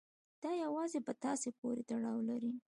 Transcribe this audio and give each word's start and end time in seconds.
دا 0.43 0.51
يوازې 0.63 0.99
په 1.07 1.13
تاسې 1.23 1.49
پورې 1.59 1.81
تړاو 1.89 2.19
لري. 2.29 2.51